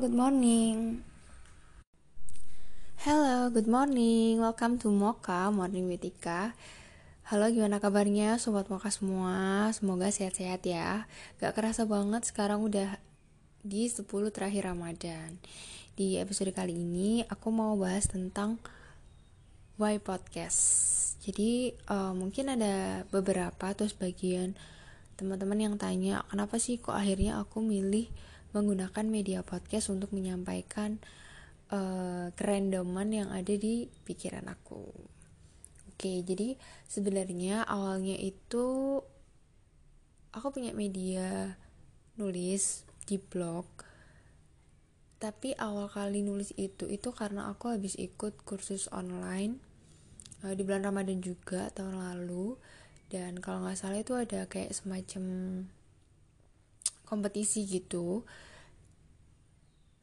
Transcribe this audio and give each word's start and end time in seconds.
good 0.00 0.16
morning. 0.16 1.04
Hello, 3.04 3.52
good 3.52 3.68
morning. 3.68 4.40
Welcome 4.40 4.80
to 4.80 4.88
Mocha 4.88 5.52
Morning 5.52 5.92
with 5.92 6.00
Ika. 6.00 6.56
Halo, 7.28 7.52
gimana 7.52 7.84
kabarnya 7.84 8.40
sobat 8.40 8.72
Mocha 8.72 8.88
semua? 8.88 9.68
Semoga 9.76 10.08
sehat-sehat 10.08 10.64
ya. 10.64 11.04
Gak 11.36 11.52
kerasa 11.52 11.84
banget 11.84 12.24
sekarang 12.24 12.64
udah 12.64 12.96
di 13.60 13.92
10 13.92 14.08
terakhir 14.32 14.72
Ramadan. 14.72 15.36
Di 15.92 16.16
episode 16.16 16.56
kali 16.56 16.80
ini 16.80 17.20
aku 17.28 17.52
mau 17.52 17.76
bahas 17.76 18.08
tentang 18.08 18.56
why 19.76 20.00
podcast. 20.00 20.64
Jadi 21.20 21.76
uh, 21.92 22.16
mungkin 22.16 22.56
ada 22.56 23.04
beberapa 23.12 23.76
atau 23.76 23.84
sebagian 23.84 24.56
teman-teman 25.20 25.60
yang 25.60 25.76
tanya 25.76 26.24
kenapa 26.32 26.56
sih 26.56 26.80
kok 26.80 26.96
akhirnya 26.96 27.36
aku 27.36 27.60
milih 27.60 28.08
menggunakan 28.50 29.06
media 29.06 29.40
podcast 29.46 29.90
untuk 29.92 30.10
menyampaikan 30.10 30.98
uh, 31.70 32.34
kerandoman 32.34 33.10
yang 33.14 33.28
ada 33.30 33.54
di 33.54 33.86
pikiran 34.04 34.50
aku. 34.50 34.90
Oke, 35.94 36.24
jadi 36.24 36.56
sebenarnya 36.88 37.68
awalnya 37.68 38.16
itu 38.16 38.98
aku 40.32 40.46
punya 40.50 40.72
media 40.72 41.58
nulis 42.16 42.88
di 43.04 43.20
blog. 43.20 43.66
Tapi 45.20 45.52
awal 45.60 45.92
kali 45.92 46.24
nulis 46.24 46.56
itu 46.56 46.88
itu 46.88 47.12
karena 47.12 47.52
aku 47.52 47.76
habis 47.76 47.92
ikut 48.00 48.40
kursus 48.48 48.88
online 48.88 49.60
uh, 50.44 50.54
di 50.56 50.64
bulan 50.64 50.88
Ramadan 50.88 51.20
juga 51.20 51.68
tahun 51.76 52.00
lalu 52.00 52.56
dan 53.10 53.36
kalau 53.42 53.66
nggak 53.66 53.76
salah 53.76 54.00
itu 54.00 54.14
ada 54.16 54.46
kayak 54.46 54.72
semacam 54.72 55.24
kompetisi 57.10 57.66
gitu. 57.66 58.22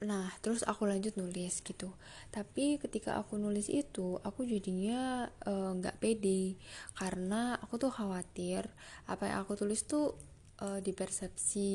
Nah 0.04 0.30
terus 0.46 0.62
aku 0.68 0.86
lanjut 0.86 1.16
nulis 1.18 1.64
gitu. 1.64 1.96
Tapi 2.30 2.78
ketika 2.78 3.18
aku 3.18 3.40
nulis 3.42 3.72
itu 3.72 4.20
aku 4.22 4.46
jadinya 4.46 5.26
eh, 5.48 5.72
nggak 5.80 5.96
uh, 5.98 6.02
pede. 6.04 6.60
Karena 6.94 7.56
aku 7.58 7.80
tuh 7.80 7.90
khawatir 7.90 8.68
apa 9.08 9.32
yang 9.32 9.38
aku 9.48 9.56
tulis 9.58 9.88
tuh 9.88 10.20
uh, 10.62 10.80
dipersepsi 10.84 11.70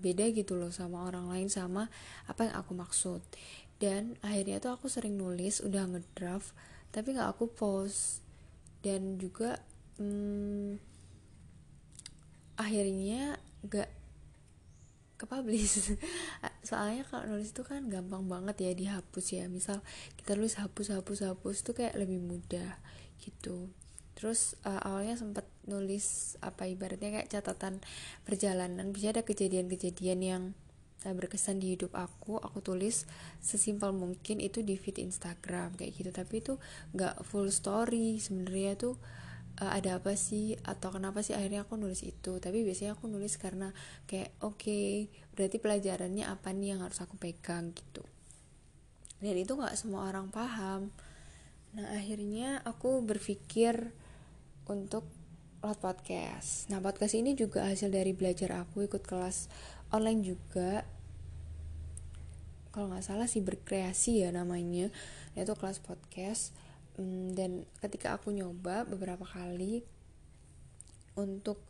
beda 0.00 0.32
gitu 0.32 0.56
loh 0.56 0.72
sama 0.72 1.04
orang 1.04 1.28
lain 1.28 1.48
sama 1.52 1.90
apa 2.30 2.48
yang 2.48 2.54
aku 2.56 2.72
maksud. 2.72 3.20
Dan 3.76 4.16
akhirnya 4.24 4.56
tuh 4.62 4.72
aku 4.72 4.88
sering 4.88 5.20
nulis 5.20 5.60
udah 5.60 5.84
ngedraft 5.84 6.56
tapi 6.94 7.12
nggak 7.12 7.36
aku 7.36 7.50
post. 7.52 8.24
Dan 8.80 9.18
juga 9.18 9.58
hmm, 9.98 10.78
akhirnya 12.56 13.36
gak 15.16 15.24
kepublish. 15.24 15.96
Soalnya 16.68 17.08
kalau 17.08 17.24
nulis 17.32 17.56
itu 17.56 17.64
kan 17.64 17.88
gampang 17.88 18.28
banget 18.28 18.56
ya 18.60 18.72
dihapus 18.76 19.26
ya. 19.32 19.48
Misal 19.48 19.80
kita 20.20 20.36
nulis 20.36 20.60
hapus 20.60 20.92
hapus 20.92 21.24
hapus 21.24 21.64
itu 21.64 21.72
kayak 21.72 21.96
lebih 21.96 22.20
mudah 22.20 22.76
gitu. 23.24 23.72
Terus 24.16 24.56
uh, 24.68 24.80
awalnya 24.84 25.16
sempat 25.16 25.48
nulis 25.64 26.36
apa 26.44 26.68
ibaratnya 26.68 27.20
kayak 27.20 27.32
catatan 27.32 27.80
perjalanan. 28.28 28.92
Bisa 28.92 29.16
ada 29.16 29.24
kejadian-kejadian 29.24 30.20
yang 30.20 30.42
uh, 31.08 31.14
berkesan 31.16 31.64
di 31.64 31.76
hidup 31.76 31.96
aku 31.96 32.36
aku 32.36 32.60
tulis 32.60 33.08
sesimpel 33.40 33.96
mungkin 33.96 34.40
itu 34.44 34.60
di 34.60 34.76
feed 34.76 35.00
Instagram 35.00 35.80
kayak 35.80 35.96
gitu. 35.96 36.10
Tapi 36.12 36.44
itu 36.44 36.60
nggak 36.92 37.24
full 37.24 37.48
story 37.48 38.20
sebenarnya 38.20 38.76
tuh 38.76 38.96
uh, 39.60 39.72
ada 39.72 40.00
apa 40.00 40.14
sih? 40.14 40.56
Atau 40.64 40.92
kenapa 40.92 41.24
sih 41.24 41.32
akhirnya 41.32 41.64
aku 41.64 41.80
nulis 41.80 42.04
itu? 42.04 42.38
Tapi 42.38 42.62
biasanya 42.62 42.96
aku 42.96 43.08
nulis 43.08 43.36
karena 43.40 43.72
kayak 44.04 44.32
oke 44.44 44.60
okay, 44.60 45.08
berarti 45.36 45.56
pelajarannya 45.60 46.24
apa 46.28 46.52
nih 46.52 46.76
yang 46.76 46.80
harus 46.84 47.00
aku 47.00 47.16
pegang? 47.16 47.72
Gitu. 47.72 48.04
Dan 49.20 49.36
itu 49.36 49.52
nggak 49.56 49.76
semua 49.76 50.08
orang 50.08 50.28
paham. 50.28 50.92
Nah 51.76 51.86
akhirnya 51.92 52.60
aku 52.64 53.04
berpikir 53.04 53.92
untuk 54.68 55.08
lewat 55.64 55.82
podcast. 55.82 56.70
Nah 56.70 56.78
podcast 56.78 57.18
ini 57.18 57.34
juga 57.34 57.66
hasil 57.66 57.90
dari 57.90 58.14
belajar 58.14 58.62
aku 58.62 58.86
ikut 58.86 59.02
kelas 59.02 59.50
online 59.90 60.22
juga. 60.22 60.86
Kalau 62.70 62.92
nggak 62.92 63.02
salah 63.02 63.26
sih 63.26 63.40
berkreasi 63.40 64.22
ya 64.22 64.30
namanya 64.30 64.92
yaitu 65.32 65.52
kelas 65.56 65.80
podcast 65.80 66.52
dan 67.36 67.68
ketika 67.84 68.16
aku 68.16 68.32
nyoba 68.32 68.88
beberapa 68.88 69.24
kali 69.28 69.84
untuk 71.16 71.60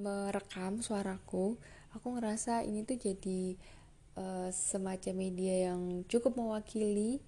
merekam 0.00 0.80
suaraku 0.80 1.60
aku 1.92 2.16
ngerasa 2.16 2.62
ini 2.64 2.86
tuh 2.86 2.96
jadi 2.96 3.58
uh, 4.16 4.48
semacam 4.50 5.14
media 5.16 5.70
yang 5.72 6.06
cukup 6.06 6.38
mewakili 6.38 7.20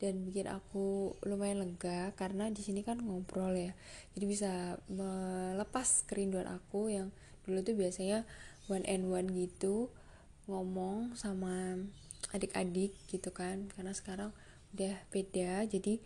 dan 0.00 0.24
bikin 0.24 0.48
aku 0.48 1.12
lumayan 1.28 1.60
lega 1.60 2.16
karena 2.16 2.48
di 2.48 2.64
sini 2.64 2.80
kan 2.80 2.96
ngobrol 3.04 3.52
ya. 3.52 3.76
Jadi 4.16 4.24
bisa 4.24 4.80
melepas 4.88 6.08
kerinduan 6.08 6.48
aku 6.48 6.88
yang 6.88 7.12
dulu 7.44 7.60
tuh 7.60 7.76
biasanya 7.76 8.24
one 8.72 8.84
and 8.88 9.12
one 9.12 9.28
gitu 9.28 9.92
ngomong 10.48 11.12
sama 11.20 11.76
adik-adik 12.32 12.96
gitu 13.12 13.28
kan. 13.28 13.68
Karena 13.76 13.92
sekarang 13.92 14.32
udah 14.76 14.94
beda 15.10 15.66
jadi 15.66 15.98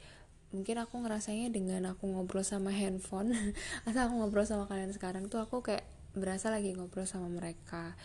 mungkin 0.54 0.78
aku 0.78 1.02
ngerasanya 1.02 1.50
dengan 1.50 1.82
aku 1.90 2.06
ngobrol 2.06 2.46
sama 2.46 2.70
handphone 2.70 3.34
atau 3.90 4.00
aku 4.06 4.14
ngobrol 4.22 4.46
sama 4.46 4.70
kalian 4.70 4.94
sekarang 4.94 5.26
tuh 5.26 5.42
aku 5.42 5.66
kayak 5.66 5.82
berasa 6.14 6.48
lagi 6.48 6.70
ngobrol 6.72 7.04
sama 7.04 7.26
mereka. 7.26 7.98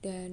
Dan 0.00 0.32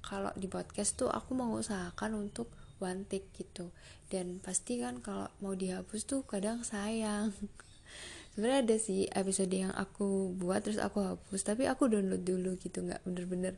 kalau 0.00 0.32
di 0.34 0.48
podcast 0.48 0.96
tuh 0.96 1.12
aku 1.12 1.36
mau 1.36 1.52
usahakan 1.54 2.16
untuk 2.16 2.48
one 2.80 3.04
take 3.04 3.28
gitu. 3.36 3.70
Dan 4.08 4.40
pasti 4.40 4.80
kan 4.80 5.04
kalau 5.04 5.28
mau 5.44 5.52
dihapus 5.52 6.08
tuh 6.08 6.24
kadang 6.24 6.64
sayang. 6.64 7.36
Sebenarnya 8.32 8.64
ada 8.64 8.76
sih 8.80 9.04
episode 9.12 9.52
yang 9.52 9.74
aku 9.76 10.32
buat 10.40 10.64
terus 10.64 10.80
aku 10.80 11.04
hapus 11.04 11.42
tapi 11.42 11.66
aku 11.68 11.90
download 11.90 12.24
dulu 12.24 12.56
gitu 12.56 12.80
nggak 12.80 13.04
bener-bener 13.04 13.54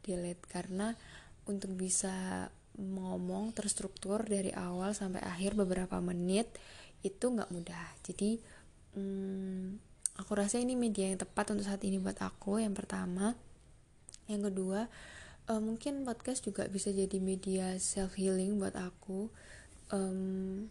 delete. 0.00 0.42
Karena 0.48 0.96
untuk 1.44 1.76
bisa 1.76 2.48
ngomong 2.76 3.52
terstruktur 3.52 4.24
dari 4.24 4.48
awal 4.56 4.96
sampai 4.96 5.20
akhir 5.20 5.52
beberapa 5.58 6.00
menit 6.00 6.48
itu 7.04 7.28
nggak 7.28 7.52
mudah. 7.52 7.86
Jadi 8.06 8.40
hmm, 8.96 9.76
aku 10.22 10.32
rasa 10.32 10.62
ini 10.62 10.78
media 10.78 11.10
yang 11.10 11.20
tepat 11.20 11.52
untuk 11.52 11.66
saat 11.68 11.82
ini 11.84 12.00
buat 12.00 12.16
aku 12.22 12.62
yang 12.62 12.72
pertama. 12.72 13.36
Yang 14.30 14.52
kedua 14.52 14.80
uh, 15.50 15.60
mungkin 15.62 16.06
podcast 16.06 16.46
juga 16.46 16.68
bisa 16.70 16.94
jadi 16.94 17.18
media 17.18 17.76
self 17.76 18.14
healing 18.16 18.56
buat 18.56 18.78
aku 18.78 19.28
um, 19.90 20.70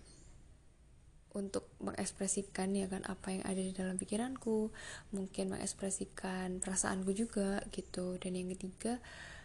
untuk 1.32 1.72
mengekspresikan 1.80 2.76
ya 2.76 2.92
kan 2.92 3.08
apa 3.08 3.32
yang 3.32 3.44
ada 3.48 3.62
di 3.62 3.72
dalam 3.72 3.96
pikiranku. 3.96 4.72
Mungkin 5.16 5.56
mengekspresikan 5.56 6.60
perasaanku 6.60 7.12
juga 7.16 7.64
gitu. 7.72 8.20
Dan 8.20 8.36
yang 8.36 8.52
ketiga 8.56 9.00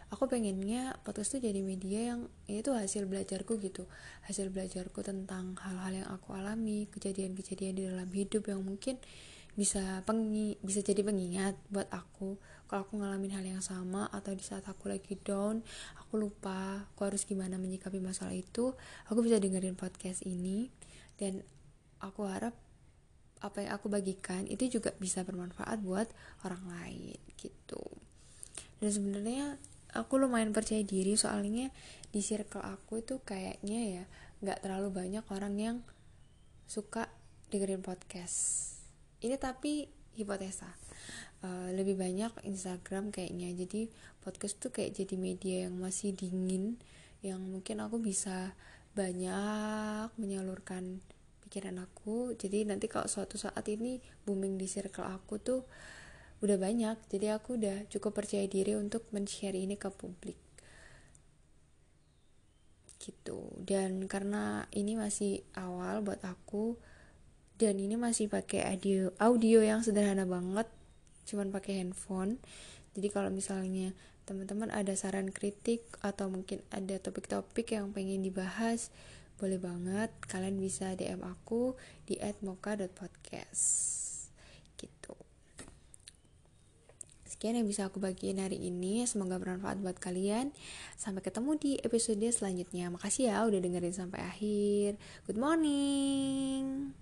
aku 0.07 0.23
pengennya 0.31 0.95
podcast 1.03 1.35
itu 1.35 1.51
jadi 1.51 1.59
media 1.59 2.15
yang 2.15 2.31
ini 2.47 2.63
tuh 2.63 2.79
hasil 2.79 3.03
belajarku 3.11 3.59
gitu. 3.59 3.87
Hasil 4.23 4.47
belajarku 4.51 5.03
tentang 5.03 5.59
hal-hal 5.59 6.03
yang 6.03 6.09
aku 6.11 6.31
alami 6.31 6.87
kejadian-kejadian 6.87 7.73
di 7.75 7.83
dalam 7.91 8.07
hidup 8.07 8.47
yang 8.47 8.63
mungkin 8.63 8.95
bisa 9.57 10.05
pengi 10.05 10.55
bisa 10.63 10.79
jadi 10.85 11.03
pengingat 11.03 11.59
buat 11.67 11.91
aku. 11.91 12.39
Kalau 12.69 12.87
aku 12.87 12.93
ngalamin 12.99 13.33
hal 13.35 13.43
yang 13.43 13.63
sama 13.63 14.07
atau 14.13 14.31
di 14.31 14.43
saat 14.43 14.63
aku 14.67 14.91
lagi 14.91 15.15
down 15.19 15.63
aku 15.97 16.19
lupa 16.19 16.83
aku 16.91 17.07
harus 17.07 17.23
gimana 17.23 17.55
menyikapi 17.55 17.97
masalah 17.99 18.35
itu 18.35 18.75
aku 19.11 19.19
bisa 19.25 19.41
dengerin 19.43 19.75
podcast 19.75 20.23
ini. 20.23 20.71
Dan 21.17 21.43
aku 21.99 22.29
harap 22.29 22.53
apa 23.41 23.65
yang 23.65 23.71
aku 23.75 23.89
bagikan 23.91 24.45
itu 24.49 24.79
juga 24.79 24.95
bisa 24.97 25.21
bermanfaat 25.27 25.83
buat 25.83 26.07
orang 26.47 26.63
lain 26.63 27.17
gitu. 27.35 27.81
Dan 28.77 28.89
sebenarnya 28.93 29.57
aku 29.93 30.19
lumayan 30.19 30.51
percaya 30.51 30.83
diri 30.83 31.15
soalnya 31.15 31.71
di 32.11 32.19
circle 32.23 32.63
aku 32.63 33.03
itu 33.03 33.21
kayaknya 33.23 33.81
ya 33.83 34.03
nggak 34.43 34.65
terlalu 34.65 34.89
banyak 34.93 35.25
orang 35.31 35.55
yang 35.57 35.77
suka 36.67 37.07
dengerin 37.47 37.79
podcast. 37.79 38.69
Ini 39.23 39.39
tapi 39.39 39.87
hipotesa. 40.19 40.67
Uh, 41.37 41.69
lebih 41.71 41.95
banyak 41.95 42.33
Instagram 42.43 43.13
kayaknya. 43.13 43.53
Jadi 43.53 43.87
podcast 44.19 44.57
tuh 44.57 44.73
kayak 44.73 44.97
jadi 44.97 45.15
media 45.15 45.55
yang 45.69 45.77
masih 45.77 46.11
dingin 46.17 46.81
yang 47.21 47.41
mungkin 47.41 47.81
aku 47.81 48.01
bisa 48.01 48.53
banyak 48.97 50.09
menyalurkan 50.17 50.99
pikiran 51.45 51.79
aku. 51.81 52.35
Jadi 52.35 52.67
nanti 52.67 52.89
kalau 52.91 53.07
suatu 53.07 53.39
saat 53.39 53.63
ini 53.69 54.01
booming 54.25 54.59
di 54.59 54.67
circle 54.67 55.07
aku 55.07 55.39
tuh 55.39 55.61
udah 56.37 56.57
banyak 56.61 56.97
jadi 57.09 57.41
aku 57.41 57.57
udah 57.57 57.89
cukup 57.89 58.21
percaya 58.21 58.45
diri 58.45 58.77
untuk 58.77 59.05
men-share 59.09 59.57
ini 59.57 59.73
ke 59.73 59.89
publik. 59.89 60.37
Gitu. 63.01 63.39
Dan 63.63 64.05
karena 64.11 64.67
ini 64.75 64.99
masih 64.99 65.41
awal 65.57 66.03
buat 66.03 66.21
aku 66.21 66.77
dan 67.57 67.81
ini 67.81 67.97
masih 67.97 68.29
pakai 68.29 68.69
audio 68.69 69.09
audio 69.17 69.65
yang 69.65 69.81
sederhana 69.81 70.29
banget 70.29 70.69
cuman 71.25 71.49
pakai 71.49 71.81
handphone. 71.81 72.37
Jadi 72.93 73.07
kalau 73.09 73.29
misalnya 73.33 73.93
teman-teman 74.27 74.69
ada 74.69 74.91
saran 74.93 75.31
kritik 75.31 75.87
atau 76.03 76.27
mungkin 76.27 76.59
ada 76.69 76.99
topik-topik 76.99 77.71
yang 77.73 77.95
pengen 77.95 78.21
dibahas 78.21 78.91
boleh 79.37 79.61
banget 79.61 80.09
kalian 80.25 80.57
bisa 80.57 80.97
DM 80.97 81.21
aku 81.21 81.77
di 82.09 82.17
@moka.podcast 82.41 83.63
gitu 84.81 85.26
sekian 87.37 87.53
yang 87.53 87.69
bisa 87.69 87.85
aku 87.85 88.01
bagiin 88.01 88.41
hari 88.41 88.57
ini. 88.57 89.05
Semoga 89.05 89.37
bermanfaat 89.37 89.77
buat 89.77 90.01
kalian. 90.01 90.49
Sampai 90.97 91.21
ketemu 91.21 91.53
di 91.61 91.77
episode 91.85 92.25
selanjutnya. 92.33 92.89
Makasih 92.89 93.29
ya 93.29 93.45
udah 93.45 93.61
dengerin 93.61 93.93
sampai 93.93 94.25
akhir. 94.25 94.97
Good 95.29 95.37
morning 95.37 96.97